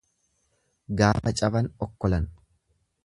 Gaafa 1.01 1.33
caban 1.41 1.69
okkolan. 1.87 2.29